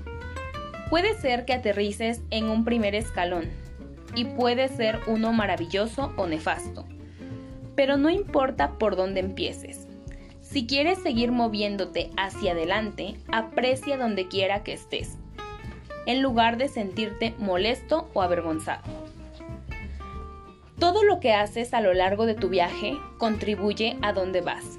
Puede 0.91 1.15
ser 1.21 1.45
que 1.45 1.53
aterrices 1.53 2.23
en 2.31 2.47
un 2.47 2.65
primer 2.65 2.97
escalón, 2.97 3.45
y 4.17 4.25
puede 4.25 4.69
ser 4.69 4.99
uno 5.07 5.33
maravilloso 5.33 6.13
o 6.17 6.27
nefasto. 6.27 6.87
Pero 7.77 7.97
no 7.97 8.11
importa 8.11 8.79
por 8.79 8.97
dónde 8.97 9.21
empieces. 9.21 9.87
Si 10.41 10.67
quieres 10.67 10.99
seguir 10.99 11.31
moviéndote 11.31 12.11
hacia 12.17 12.53
adelante, 12.53 13.15
aprecia 13.31 13.97
donde 13.97 14.27
quiera 14.27 14.65
que 14.65 14.73
estés, 14.73 15.19
en 16.09 16.23
lugar 16.23 16.57
de 16.57 16.69
sentirte 16.69 17.35
molesto 17.39 18.09
o 18.15 18.23
avergonzado. 18.23 18.83
Todo 20.79 21.05
lo 21.05 21.21
que 21.21 21.35
haces 21.35 21.75
a 21.75 21.83
lo 21.83 21.93
largo 21.93 22.25
de 22.25 22.35
tu 22.35 22.49
viaje 22.49 22.97
contribuye 23.19 23.99
a 24.01 24.15
dónde 24.15 24.41
vas. 24.41 24.79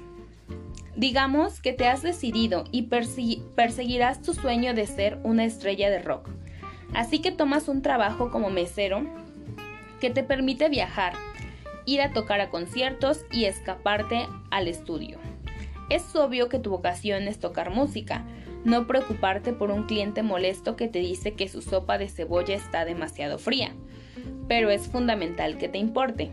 Digamos 0.96 1.60
que 1.60 1.72
te 1.72 1.86
has 1.86 2.02
decidido 2.02 2.64
y 2.72 2.88
perseguirás 3.54 4.22
tu 4.22 4.34
sueño 4.34 4.74
de 4.74 4.88
ser 4.88 5.18
una 5.22 5.44
estrella 5.44 5.88
de 5.88 6.00
rock. 6.00 6.28
Así 6.94 7.20
que 7.20 7.30
tomas 7.30 7.68
un 7.68 7.80
trabajo 7.80 8.32
como 8.32 8.50
mesero 8.50 9.06
que 10.00 10.10
te 10.10 10.24
permite 10.24 10.68
viajar, 10.68 11.12
ir 11.86 12.02
a 12.02 12.12
tocar 12.12 12.40
a 12.40 12.50
conciertos 12.50 13.24
y 13.30 13.44
escaparte 13.44 14.26
al 14.50 14.66
estudio. 14.66 15.18
Es 15.90 16.16
obvio 16.16 16.48
que 16.48 16.58
tu 16.58 16.70
vocación 16.70 17.28
es 17.28 17.38
tocar 17.38 17.70
música, 17.70 18.24
no 18.64 18.86
preocuparte 18.86 19.52
por 19.52 19.70
un 19.70 19.84
cliente 19.84 20.22
molesto 20.22 20.76
que 20.76 20.88
te 20.88 20.98
dice 20.98 21.34
que 21.34 21.48
su 21.48 21.62
sopa 21.62 21.98
de 21.98 22.08
cebolla 22.08 22.54
está 22.54 22.84
demasiado 22.84 23.38
fría, 23.38 23.72
pero 24.48 24.70
es 24.70 24.88
fundamental 24.88 25.58
que 25.58 25.68
te 25.68 25.78
importe. 25.78 26.30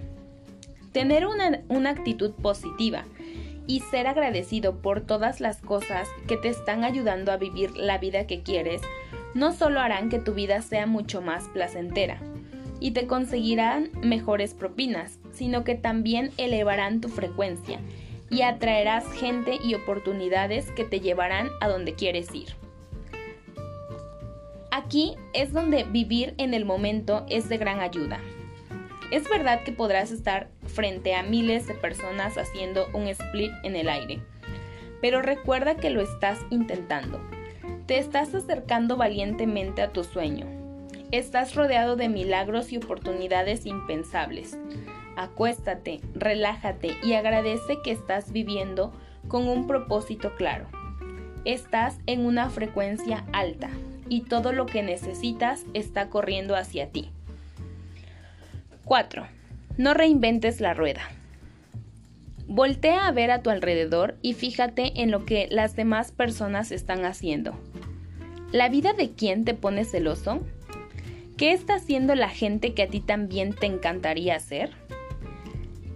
Tener 0.92 1.26
una, 1.28 1.62
una 1.70 1.92
actitud 1.92 2.32
positiva 2.32 3.06
y 3.68 3.82
ser 3.82 4.08
agradecido 4.08 4.82
por 4.82 5.02
todas 5.02 5.42
las 5.42 5.62
cosas 5.62 6.08
que 6.28 6.38
te 6.38 6.50
están 6.50 6.84
ayudando 6.84 7.32
a 7.32 7.38
vivir 7.38 7.76
la 7.76 7.98
vida 7.98 8.26
que 8.26 8.42
quieres 8.42 8.82
no 9.34 9.52
solo 9.52 9.80
harán 9.80 10.10
que 10.10 10.20
tu 10.20 10.34
vida 10.34 10.62
sea 10.62 10.88
mucho 10.88 11.22
más 11.22 11.46
placentera 11.50 12.20
y 12.80 12.92
te 12.92 13.08
conseguirán 13.08 13.90
mejores 14.02 14.54
propinas, 14.54 15.20
sino 15.34 15.64
que 15.64 15.76
también 15.76 16.32
elevarán 16.38 17.02
tu 17.02 17.10
frecuencia 17.10 17.80
y 18.30 18.42
atraerás 18.42 19.06
gente 19.14 19.58
y 19.64 19.76
oportunidades 19.76 20.72
que 20.72 20.84
te 20.84 21.00
llevarán 21.00 21.50
a 21.62 21.68
donde 21.68 21.94
quieres 21.94 22.34
ir. 22.34 22.56
Aquí 24.72 25.16
es 25.34 25.54
donde 25.54 25.84
vivir 25.84 26.34
en 26.38 26.54
el 26.54 26.66
momento 26.66 27.26
es 27.30 27.50
de 27.50 27.58
gran 27.58 27.80
ayuda. 27.80 28.20
Es 29.12 29.30
verdad 29.30 29.64
que 29.64 29.72
podrás 29.72 30.12
estar 30.12 30.50
frente 30.66 31.16
a 31.16 31.24
miles 31.24 31.68
de 31.68 31.74
personas 31.74 32.38
haciendo 32.38 32.88
un 32.94 33.08
split 33.08 33.52
en 33.64 33.76
el 33.76 33.90
aire, 33.90 34.20
pero 35.02 35.22
recuerda 35.22 35.78
que 35.78 35.90
lo 35.90 36.02
estás 36.02 36.40
intentando 36.50 37.22
te 37.88 37.98
estás 37.98 38.36
acercando 38.36 38.98
valientemente 38.98 39.82
a 39.82 39.94
tu 39.94 40.04
sueño. 40.04 40.46
Estás 41.12 41.56
rodeado 41.56 41.96
de 41.96 42.10
milagros 42.10 42.74
y 42.74 42.78
oportunidades 42.78 43.66
impensables. 43.66 44.58
Acuéstate, 45.18 46.00
relájate 46.14 46.96
y 47.02 47.14
agradece 47.14 47.82
que 47.84 47.92
estás 47.92 48.32
viviendo 48.32 48.94
con 49.28 49.48
un 49.50 49.66
propósito 49.66 50.36
claro. 50.36 50.68
Estás 51.44 51.98
en 52.06 52.24
una 52.24 52.52
frecuencia 52.52 53.26
alta 53.34 53.72
y 54.10 54.22
todo 54.22 54.54
lo 54.54 54.68
que 54.68 54.84
necesitas 54.84 55.66
está 55.74 56.12
corriendo 56.12 56.56
hacia 56.56 56.92
ti. 56.92 57.10
4. 58.86 59.26
No 59.80 59.96
reinventes 59.96 60.62
la 60.62 60.76
rueda. 60.76 61.02
Voltea 62.46 63.08
a 63.08 63.12
ver 63.12 63.32
a 63.32 63.42
tu 63.42 63.50
alrededor 63.50 64.18
y 64.22 64.36
fíjate 64.36 65.02
en 65.02 65.10
lo 65.10 65.26
que 65.26 65.48
las 65.50 65.76
demás 65.76 66.12
personas 66.12 66.72
están 66.72 67.06
haciendo. 67.06 67.60
¿La 68.52 68.70
vida 68.70 68.94
de 68.94 69.14
quién 69.14 69.46
te 69.46 69.56
pone 69.56 69.84
celoso? 69.84 70.42
¿Qué 71.38 71.54
está 71.54 71.74
haciendo 71.74 72.14
la 72.14 72.30
gente 72.30 72.76
que 72.76 72.84
a 72.84 72.88
ti 72.88 73.00
también 73.00 73.54
te 73.54 73.66
encantaría 73.66 74.36
hacer? 74.36 74.76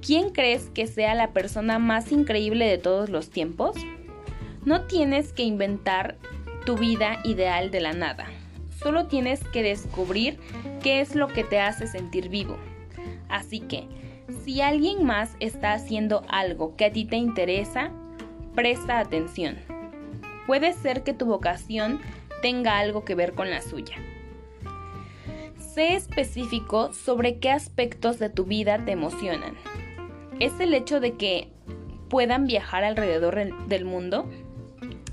¿Quién 0.02 0.32
crees 0.32 0.72
que 0.72 0.88
sea 0.88 1.14
la 1.14 1.32
persona 1.32 1.78
más 1.78 2.12
increíble 2.12 2.66
de 2.66 2.80
todos 2.80 3.10
los 3.10 3.30
tiempos? 3.30 3.76
No 4.66 4.88
tienes 4.88 5.32
que 5.32 5.44
inventar 5.44 6.18
tu 6.66 6.76
vida 6.76 7.20
ideal 7.24 7.70
de 7.70 7.82
la 7.82 7.94
nada. 7.94 8.26
Solo 8.82 9.06
tienes 9.06 9.44
que 9.50 9.62
descubrir 9.62 10.40
qué 10.82 11.02
es 11.02 11.14
lo 11.14 11.28
que 11.28 11.44
te 11.44 11.60
hace 11.60 11.86
sentir 11.86 12.30
vivo. 12.30 12.58
Así 13.30 13.60
que, 13.60 13.88
si 14.44 14.62
alguien 14.62 15.04
más 15.06 15.36
está 15.40 15.74
haciendo 15.74 16.24
algo 16.30 16.76
que 16.76 16.86
a 16.86 16.92
ti 16.92 17.06
te 17.06 17.18
interesa, 17.18 17.92
presta 18.56 18.98
atención. 18.98 19.58
Puede 20.48 20.74
ser 20.74 21.04
que 21.04 21.14
tu 21.14 21.28
vocación 21.28 22.00
tenga 22.42 22.80
algo 22.80 23.06
que 23.06 23.14
ver 23.14 23.34
con 23.34 23.52
la 23.52 23.62
suya. 23.62 23.98
Sé 25.60 25.94
específico 25.96 26.92
sobre 26.92 27.38
qué 27.38 27.52
aspectos 27.52 28.18
de 28.18 28.30
tu 28.30 28.46
vida 28.46 28.84
te 28.84 28.94
emocionan. 28.94 29.56
¿Es 30.42 30.60
el 30.60 30.74
hecho 30.74 31.00
de 31.00 31.18
que 31.18 31.50
puedan 32.10 32.48
viajar 32.48 32.84
alrededor 32.84 33.38
del 33.68 33.86
mundo? 33.86 34.28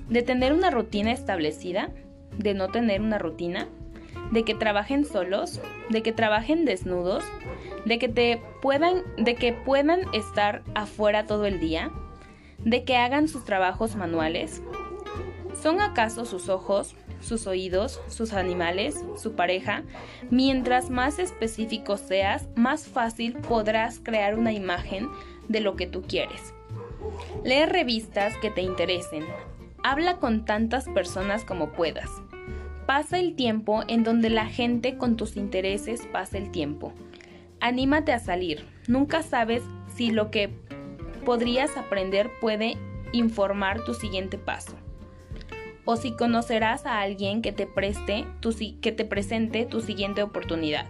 ¿De 0.09 0.23
tener 0.23 0.55
una 0.55 0.71
rutina 0.71 1.13
establecida? 1.13 1.91
¿De 2.39 2.55
no 2.55 2.69
tener 2.69 3.03
una 3.03 3.19
rutina? 3.19 3.69
¿De 4.31 4.43
que 4.43 4.55
trabajen 4.55 5.05
solos? 5.05 5.61
¿De 5.91 6.03
que 6.03 6.13
trabajen 6.13 6.65
desnudos? 6.65 7.25
¿De 7.85 7.99
que 7.99 8.09
te 8.09 8.41
puedan 8.63 9.03
de 9.19 9.35
que 9.35 9.53
puedan 9.53 10.01
estar 10.15 10.63
afuera 10.75 11.27
todo 11.27 11.45
el 11.45 11.61
día? 11.61 11.91
¿De 12.65 12.85
que 12.85 12.97
hagan 12.97 13.29
sus 13.29 13.45
trabajos 13.45 13.97
manuales? 13.97 14.63
¿Son 15.61 15.83
acaso 15.83 16.25
sus 16.25 16.49
ojos, 16.49 16.97
sus 17.21 17.47
oídos, 17.47 18.01
sus 18.09 18.33
animales, 18.33 19.05
su 19.17 19.35
pareja, 19.35 19.83
mientras 20.31 20.91
más 20.91 21.19
específico 21.19 21.97
seas, 21.97 22.49
más 22.55 22.87
fácil 22.87 23.35
podrás 23.35 24.01
crear 24.01 24.39
una 24.39 24.53
imagen 24.53 25.09
de 25.49 25.61
lo 25.61 25.77
que 25.77 25.87
tú 25.87 26.03
quieres. 26.03 26.55
Lee 27.45 27.67
revistas 27.67 28.37
que 28.37 28.51
te 28.51 28.63
interesen. 28.63 29.25
Habla 29.83 30.19
con 30.19 30.45
tantas 30.45 30.89
personas 30.89 31.45
como 31.45 31.73
puedas. 31.73 32.11
Pasa 32.87 33.19
el 33.19 33.35
tiempo 33.35 33.83
en 33.87 34.03
donde 34.03 34.31
la 34.31 34.47
gente 34.47 34.97
con 34.97 35.17
tus 35.17 35.37
intereses 35.37 36.07
pasa 36.11 36.39
el 36.39 36.51
tiempo. 36.51 36.93
Anímate 37.61 38.13
a 38.13 38.19
salir. 38.19 38.65
Nunca 38.87 39.23
sabes 39.23 39.63
si 39.95 40.11
lo 40.11 40.31
que 40.31 40.51
podrías 41.25 41.77
aprender 41.77 42.31
puede 42.41 42.77
informar 43.13 43.85
tu 43.85 43.95
siguiente 43.95 44.39
paso 44.39 44.75
o 45.91 45.97
si 45.97 46.13
conocerás 46.13 46.85
a 46.85 47.01
alguien 47.01 47.41
que 47.41 47.51
te 47.51 47.67
preste 47.67 48.27
que 48.83 48.93
te 48.93 49.07
presente 49.07 49.65
tu 49.65 49.81
siguiente 49.81 50.23
oportunidad. 50.23 50.85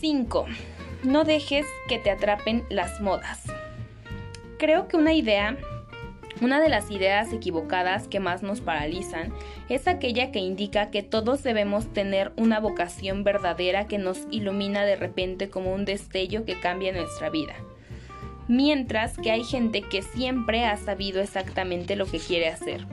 5. 0.00 0.46
No 1.04 1.24
dejes 1.24 1.66
que 1.88 1.98
te 1.98 2.10
atrapen 2.10 2.64
las 2.70 3.02
modas. 3.02 3.42
Creo 4.56 4.88
que 4.88 4.96
una 4.96 5.12
idea, 5.12 5.58
una 6.40 6.58
de 6.58 6.70
las 6.70 6.90
ideas 6.90 7.34
equivocadas 7.34 8.08
que 8.08 8.18
más 8.18 8.42
nos 8.42 8.62
paralizan 8.62 9.30
es 9.68 9.88
aquella 9.88 10.32
que 10.32 10.38
indica 10.38 10.90
que 10.90 11.02
todos 11.02 11.42
debemos 11.42 11.92
tener 11.92 12.32
una 12.36 12.60
vocación 12.60 13.24
verdadera 13.24 13.88
que 13.88 13.98
nos 13.98 14.26
ilumina 14.30 14.86
de 14.86 14.96
repente 14.96 15.50
como 15.50 15.74
un 15.74 15.84
destello 15.84 16.46
que 16.46 16.58
cambia 16.58 16.92
nuestra 16.92 17.28
vida 17.28 17.56
mientras 18.48 19.16
que 19.16 19.30
hay 19.30 19.44
gente 19.44 19.82
que 19.82 20.02
siempre 20.02 20.64
ha 20.64 20.76
sabido 20.76 21.20
exactamente 21.20 21.96
lo 21.96 22.06
que 22.06 22.18
quiere 22.18 22.48
hacer. 22.48 22.86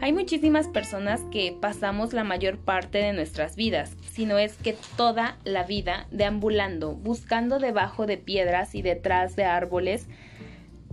Hay 0.00 0.12
muchísimas 0.12 0.68
personas 0.68 1.22
que 1.30 1.56
pasamos 1.58 2.12
la 2.12 2.22
mayor 2.22 2.58
parte 2.58 2.98
de 2.98 3.14
nuestras 3.14 3.56
vidas, 3.56 3.96
si 4.10 4.26
no 4.26 4.38
es 4.38 4.56
que 4.56 4.76
toda 4.96 5.38
la 5.44 5.64
vida 5.64 6.06
deambulando, 6.10 6.94
buscando 6.94 7.58
debajo 7.58 8.06
de 8.06 8.18
piedras 8.18 8.74
y 8.74 8.82
detrás 8.82 9.36
de 9.36 9.44
árboles 9.44 10.06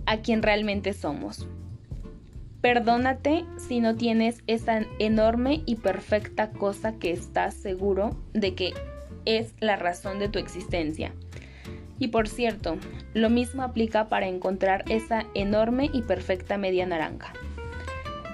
a 0.06 0.18
quien 0.18 0.42
realmente 0.42 0.94
somos. 0.94 1.46
Perdónate 2.62 3.44
si 3.58 3.80
no 3.80 3.94
tienes 3.94 4.42
esa 4.46 4.86
enorme 4.98 5.62
y 5.66 5.76
perfecta 5.76 6.50
cosa 6.50 6.94
que 6.98 7.10
estás 7.10 7.52
seguro 7.52 8.16
de 8.32 8.54
que 8.54 8.72
es 9.26 9.52
la 9.60 9.76
razón 9.76 10.18
de 10.18 10.30
tu 10.30 10.38
existencia. 10.38 11.12
Y 11.98 12.08
por 12.08 12.28
cierto, 12.28 12.76
lo 13.12 13.30
mismo 13.30 13.62
aplica 13.62 14.08
para 14.08 14.26
encontrar 14.26 14.84
esa 14.88 15.26
enorme 15.34 15.90
y 15.92 16.02
perfecta 16.02 16.58
media 16.58 16.86
naranja. 16.86 17.32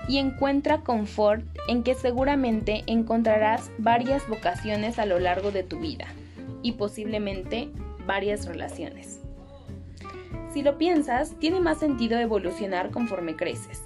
Y 0.09 0.19
encuentra 0.19 0.81
confort 0.81 1.45
en 1.69 1.83
que 1.83 1.95
seguramente 1.95 2.83
encontrarás 2.87 3.71
varias 3.79 4.29
vocaciones 4.29 4.99
a 4.99 5.07
lo 5.07 5.19
largo 5.19 5.50
de 5.52 5.62
tu 5.62 5.79
vida 5.79 6.07
y 6.62 6.73
posiblemente 6.73 7.69
varias 8.07 8.47
relaciones. 8.47 9.21
Si 10.52 10.62
lo 10.62 10.79
piensas, 10.79 11.37
tiene 11.38 11.61
más 11.61 11.79
sentido 11.79 12.19
evolucionar 12.19 12.90
conforme 12.90 13.37
creces. 13.37 13.85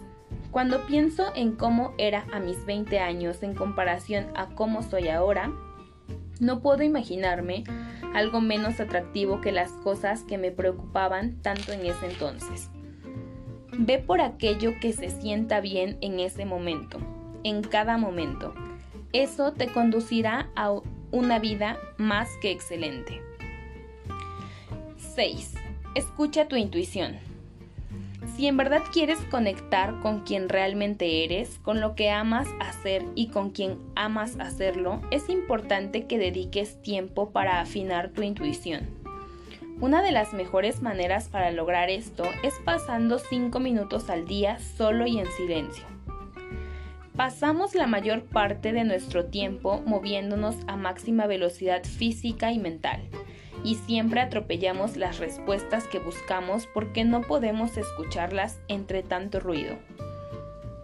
Cuando 0.50 0.86
pienso 0.86 1.32
en 1.34 1.56
cómo 1.56 1.94
era 1.98 2.24
a 2.32 2.38
mis 2.38 2.64
20 2.64 3.00
años 3.00 3.42
en 3.42 3.54
comparación 3.54 4.28
a 4.34 4.46
cómo 4.54 4.82
soy 4.82 5.08
ahora, 5.08 5.52
no 6.40 6.60
puedo 6.60 6.82
imaginarme 6.82 7.64
algo 8.14 8.40
menos 8.40 8.80
atractivo 8.80 9.40
que 9.40 9.52
las 9.52 9.70
cosas 9.70 10.22
que 10.22 10.38
me 10.38 10.50
preocupaban 10.50 11.36
tanto 11.42 11.72
en 11.72 11.86
ese 11.86 12.06
entonces. 12.06 12.70
Ve 13.76 13.98
por 13.98 14.20
aquello 14.20 14.72
que 14.80 14.92
se 14.92 15.10
sienta 15.10 15.60
bien 15.60 15.98
en 16.00 16.20
ese 16.20 16.44
momento, 16.44 16.98
en 17.42 17.62
cada 17.62 17.98
momento. 17.98 18.54
Eso 19.12 19.52
te 19.52 19.68
conducirá 19.68 20.50
a 20.54 20.72
una 21.10 21.38
vida 21.38 21.78
más 21.98 22.28
que 22.40 22.50
excelente. 22.50 23.20
6. 25.14 25.54
Escucha 25.94 26.48
tu 26.48 26.56
intuición. 26.56 27.33
Si 28.26 28.46
en 28.46 28.56
verdad 28.56 28.82
quieres 28.92 29.18
conectar 29.30 30.00
con 30.00 30.20
quien 30.20 30.48
realmente 30.48 31.24
eres, 31.24 31.58
con 31.60 31.80
lo 31.80 31.94
que 31.94 32.10
amas 32.10 32.48
hacer 32.60 33.04
y 33.14 33.28
con 33.28 33.50
quien 33.50 33.78
amas 33.94 34.38
hacerlo, 34.40 35.00
es 35.10 35.28
importante 35.28 36.06
que 36.06 36.18
dediques 36.18 36.80
tiempo 36.82 37.30
para 37.30 37.60
afinar 37.60 38.10
tu 38.10 38.22
intuición. 38.22 38.88
Una 39.80 40.02
de 40.02 40.12
las 40.12 40.32
mejores 40.32 40.82
maneras 40.82 41.28
para 41.28 41.50
lograr 41.50 41.90
esto 41.90 42.24
es 42.42 42.54
pasando 42.64 43.18
5 43.18 43.60
minutos 43.60 44.08
al 44.08 44.26
día 44.26 44.58
solo 44.58 45.06
y 45.06 45.18
en 45.18 45.26
silencio. 45.32 45.84
Pasamos 47.16 47.74
la 47.74 47.86
mayor 47.86 48.24
parte 48.24 48.72
de 48.72 48.84
nuestro 48.84 49.26
tiempo 49.26 49.82
moviéndonos 49.86 50.56
a 50.66 50.76
máxima 50.76 51.26
velocidad 51.26 51.84
física 51.84 52.50
y 52.52 52.58
mental 52.58 53.02
y 53.64 53.76
siempre 53.76 54.20
atropellamos 54.20 54.96
las 54.96 55.18
respuestas 55.18 55.88
que 55.88 55.98
buscamos 55.98 56.68
porque 56.72 57.04
no 57.04 57.22
podemos 57.22 57.76
escucharlas 57.76 58.60
entre 58.68 59.02
tanto 59.02 59.40
ruido. 59.40 59.76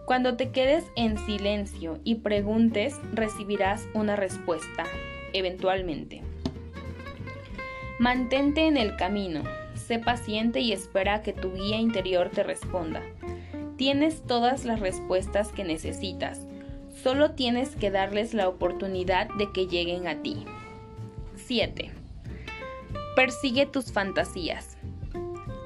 Cuando 0.05 0.35
te 0.35 0.49
quedes 0.49 0.83
en 0.97 1.17
silencio 1.19 1.99
y 2.03 2.15
preguntes, 2.15 2.99
recibirás 3.13 3.87
una 3.93 4.17
respuesta, 4.17 4.83
eventualmente. 5.31 6.21
Mantente 7.99 8.67
en 8.67 8.77
el 8.77 8.97
camino, 8.97 9.43
sé 9.75 9.99
paciente 9.99 10.59
y 10.59 10.73
espera 10.73 11.15
a 11.15 11.21
que 11.21 11.33
tu 11.33 11.53
guía 11.53 11.77
interior 11.77 12.29
te 12.29 12.43
responda. 12.43 13.01
Tienes 13.77 14.23
todas 14.23 14.65
las 14.65 14.79
respuestas 14.79 15.51
que 15.53 15.63
necesitas, 15.63 16.47
solo 17.03 17.31
tienes 17.31 17.75
que 17.75 17.91
darles 17.91 18.33
la 18.33 18.49
oportunidad 18.49 19.29
de 19.37 19.51
que 19.51 19.67
lleguen 19.67 20.07
a 20.07 20.21
ti. 20.21 20.45
7. 21.35 22.00
Persigue 23.15 23.65
tus 23.65 23.91
fantasías. 23.91 24.77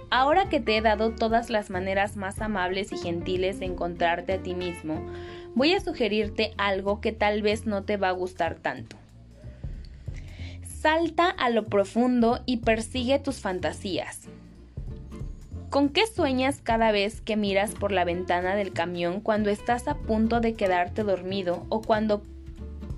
Ahora 0.10 0.50
que 0.50 0.60
te 0.60 0.78
he 0.78 0.82
dado 0.82 1.12
todas 1.12 1.50
las 1.52 1.70
maneras 1.70 2.16
más 2.16 2.42
amables 2.42 2.92
y 2.92 2.98
gentiles 2.98 3.60
de 3.60 3.66
encontrarte 3.66 4.34
a 4.34 4.42
ti 4.42 4.56
mismo, 4.56 5.06
voy 5.54 5.74
a 5.74 5.80
sugerirte 5.80 6.54
algo 6.58 7.02
que 7.02 7.12
tal 7.12 7.44
vez 7.44 7.68
no 7.68 7.84
te 7.84 7.98
va 7.98 8.10
a 8.10 8.14
gustar 8.14 8.56
tanto. 8.56 8.96
Salta 10.64 11.30
a 11.30 11.50
lo 11.50 11.66
profundo 11.66 12.42
y 12.48 12.58
persigue 12.58 13.20
tus 13.20 13.40
fantasías. 13.40 14.22
¿Con 15.70 15.90
qué 15.90 16.08
sueñas 16.08 16.62
cada 16.64 16.92
vez 16.92 17.22
que 17.22 17.36
miras 17.36 17.76
por 17.76 17.92
la 17.92 18.06
ventana 18.06 18.56
del 18.56 18.74
camión 18.74 19.20
cuando 19.22 19.52
estás 19.52 19.88
a 19.88 19.96
punto 19.96 20.40
de 20.40 20.54
quedarte 20.54 21.04
dormido 21.04 21.66
o 21.70 21.82
cuando 21.82 22.24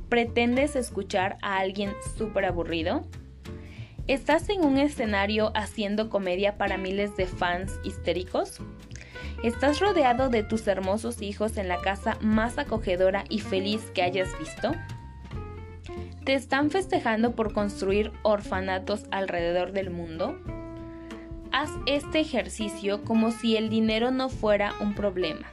pretendes 0.08 0.76
escuchar 0.76 1.38
a 1.42 1.58
alguien 1.58 1.92
súper 2.18 2.46
aburrido? 2.46 3.06
¿Estás 4.08 4.48
en 4.48 4.64
un 4.64 4.78
escenario 4.78 5.52
haciendo 5.54 6.10
comedia 6.10 6.58
para 6.58 6.78
miles 6.78 7.18
de 7.18 7.26
fans 7.26 7.78
histéricos? 7.84 8.62
¿Estás 9.44 9.82
rodeado 9.82 10.30
de 10.30 10.44
tus 10.44 10.66
hermosos 10.66 11.22
hijos 11.22 11.58
en 11.58 11.68
la 11.68 11.82
casa 11.82 12.18
más 12.22 12.58
acogedora 12.58 13.26
y 13.28 13.40
feliz 13.40 13.82
que 13.94 14.04
hayas 14.04 14.30
visto? 14.40 14.72
¿Te 16.24 16.36
están 16.36 16.72
festejando 16.72 17.36
por 17.36 17.52
construir 17.52 18.14
orfanatos 18.24 19.04
alrededor 19.12 19.74
del 19.74 19.90
mundo? 19.90 20.40
Haz 21.52 21.72
este 21.86 22.22
ejercicio 22.22 23.04
como 23.04 23.32
si 23.32 23.58
el 23.58 23.68
dinero 23.70 24.12
no 24.12 24.30
fuera 24.30 24.74
un 24.80 24.96
problema. 24.96 25.52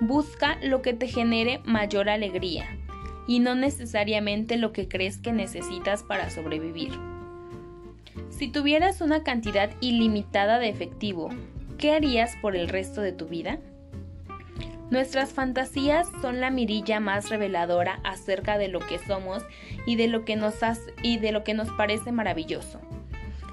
Busca 0.00 0.58
lo 0.62 0.82
que 0.82 0.92
te 0.92 1.08
genere 1.08 1.62
mayor 1.64 2.10
alegría 2.10 2.76
y 3.26 3.38
no 3.38 3.54
necesariamente 3.54 4.58
lo 4.58 4.74
que 4.74 4.86
crees 4.86 5.16
que 5.16 5.32
necesitas 5.32 6.02
para 6.02 6.28
sobrevivir. 6.28 6.92
Si 8.30 8.48
tuvieras 8.48 9.00
una 9.00 9.22
cantidad 9.22 9.70
ilimitada 9.80 10.58
de 10.58 10.68
efectivo, 10.68 11.30
¿qué 11.78 11.92
harías 11.92 12.36
por 12.40 12.56
el 12.56 12.68
resto 12.68 13.00
de 13.00 13.12
tu 13.12 13.26
vida? 13.26 13.58
Nuestras 14.90 15.32
fantasías 15.32 16.06
son 16.20 16.40
la 16.40 16.50
mirilla 16.50 17.00
más 17.00 17.30
reveladora 17.30 18.00
acerca 18.04 18.58
de 18.58 18.68
lo 18.68 18.80
que 18.80 18.98
somos 18.98 19.42
y 19.86 19.96
de 19.96 20.08
lo 20.08 20.24
que 20.24 20.36
nos, 20.36 20.54
y 21.02 21.18
de 21.18 21.32
lo 21.32 21.42
que 21.42 21.54
nos 21.54 21.70
parece 21.72 22.12
maravilloso. 22.12 22.80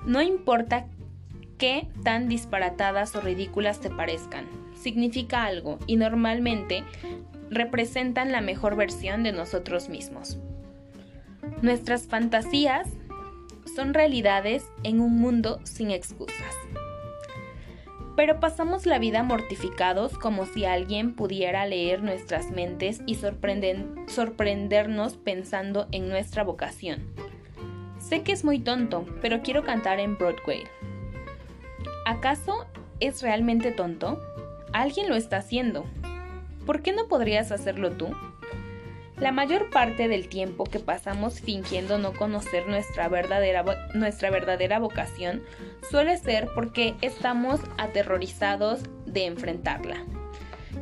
No 0.06 0.22
importa 0.22 0.88
qué 1.58 1.88
tan 2.04 2.28
disparatadas 2.28 3.16
o 3.16 3.22
ridículas 3.22 3.80
te 3.80 3.90
parezcan, 3.90 4.46
significa 4.76 5.46
algo 5.46 5.80
y 5.88 5.96
normalmente 5.96 6.84
representan 7.50 8.32
la 8.32 8.42
mejor 8.42 8.76
versión 8.76 9.24
de 9.24 9.32
nosotros 9.32 9.90
mismos. 9.90 10.38
Nuestras 11.62 12.08
fantasías 12.08 12.88
son 13.76 13.94
realidades 13.94 14.66
en 14.84 15.00
un 15.00 15.20
mundo 15.20 15.60
sin 15.64 15.92
excusas. 15.92 16.56
Pero 18.16 18.40
pasamos 18.40 18.86
la 18.86 19.00
vida 19.00 19.24
mortificados 19.24 20.18
como 20.18 20.46
si 20.46 20.66
alguien 20.66 21.16
pudiera 21.16 21.66
leer 21.66 22.04
nuestras 22.04 22.52
mentes 22.52 23.02
y 23.06 23.16
sorprendernos 23.16 25.18
pensando 25.18 25.88
en 25.92 26.10
nuestra 26.10 26.44
vocación. 26.44 27.04
Sé 28.00 28.24
que 28.24 28.34
es 28.34 28.44
muy 28.44 28.60
tonto, 28.60 29.06
pero 29.22 29.42
quiero 29.42 29.64
cantar 29.64 30.00
en 30.00 30.18
Broadway. 30.18 30.64
¿Acaso 32.06 32.66
es 33.00 33.22
realmente 33.22 33.72
tonto? 33.72 34.20
Alguien 34.74 35.08
lo 35.08 35.16
está 35.16 35.38
haciendo. 35.38 35.86
¿Por 36.66 36.82
qué 36.82 36.92
no 36.92 37.08
podrías 37.08 37.52
hacerlo 37.52 37.92
tú? 37.92 38.10
La 39.22 39.32
mayor 39.32 39.70
parte 39.70 40.08
del 40.08 40.28
tiempo 40.30 40.64
que 40.64 40.80
pasamos 40.80 41.42
fingiendo 41.42 42.00
no 42.00 42.12
conocer 42.12 42.68
nuestra 42.68 43.08
verdadera, 43.08 43.64
nuestra 43.94 44.32
verdadera 44.32 44.80
vocación 44.80 45.44
suele 45.92 46.18
ser 46.18 46.50
porque 46.56 46.96
estamos 47.02 47.60
aterrorizados 47.78 48.80
de 49.06 49.28
enfrentarla, 49.28 49.98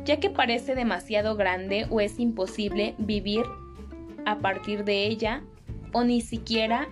ya 0.06 0.20
que 0.20 0.30
parece 0.30 0.74
demasiado 0.74 1.36
grande 1.36 1.86
o 1.90 2.00
es 2.00 2.18
imposible 2.18 2.94
vivir 2.96 3.44
a 4.24 4.38
partir 4.38 4.84
de 4.84 5.04
ella 5.04 5.42
o 5.92 6.02
ni 6.04 6.22
siquiera 6.22 6.88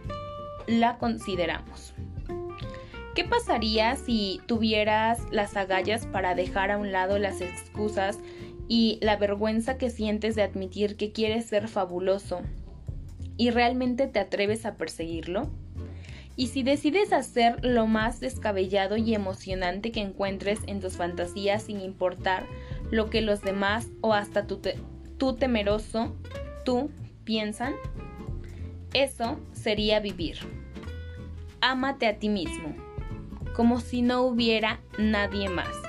la 0.67 0.99
consideramos. 0.99 1.95
¿Qué 3.15 3.25
pasaría 3.25 3.97
si 3.97 4.43
tuvieras 4.45 5.23
las 5.31 5.57
agallas 5.57 6.05
para 6.05 6.35
dejar 6.35 6.71
a 6.71 6.77
un 6.77 6.93
lado 6.93 7.19
las 7.19 7.41
excusas 7.41 8.19
y 8.69 8.99
la 9.01 9.17
vergüenza 9.17 9.79
que 9.79 9.91
sientes 9.91 10.37
de 10.37 10.43
admitir 10.43 10.97
que 10.97 11.11
quieres 11.11 11.47
ser 11.47 11.69
fabuloso 11.69 12.43
y 13.37 13.51
realmente 13.51 14.07
te 14.07 14.19
atreves 14.21 14.67
a 14.67 14.77
perseguirlo? 14.77 15.51
Y 16.39 16.47
si 16.47 16.63
decides 16.63 17.13
hacer 17.13 17.65
lo 17.65 17.89
más 17.89 18.21
descabellado 18.21 18.97
y 18.97 19.13
emocionante 19.13 19.91
que 19.91 20.01
encuentres 20.01 20.61
en 20.69 20.81
tus 20.81 20.97
fantasías 20.97 21.65
sin 21.65 21.81
importar 21.81 22.47
lo 22.93 23.11
que 23.11 23.23
los 23.23 23.43
demás 23.43 23.89
o 24.03 24.15
hasta 24.15 24.47
tu, 24.47 25.35
temeroso, 25.35 26.15
tú 26.65 26.91
piensan, 27.25 27.75
eso 28.95 29.41
sería 29.53 29.99
vivir. 29.99 30.39
Ámate 31.61 32.07
a 32.07 32.21
ti 32.21 32.29
mismo, 32.29 32.73
como 33.57 33.81
si 33.81 34.03
no 34.03 34.23
hubiera 34.23 34.81
nadie 34.97 35.49
más. 35.49 35.88